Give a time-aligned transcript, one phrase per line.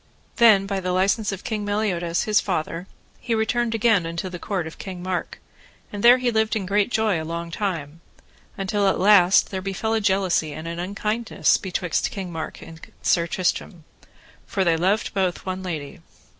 [0.37, 2.87] Then by the license of King Meliodas, his father,
[3.19, 5.39] he returned again unto the court of King Mark,
[5.93, 8.01] and there he lived in great joy long time,
[8.57, 12.81] until at the last there befell a jealousy and an unkindness betwixt King Mark and
[13.03, 13.83] Sir Tristram,
[14.47, 15.99] for they loved both one lady.